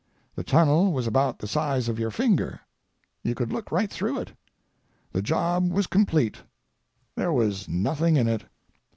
[0.33, 2.61] The tunnel was about the size of your finger.
[3.21, 4.31] You could look right through it.
[5.11, 6.37] The job was complete;
[7.13, 8.45] there was nothing in it.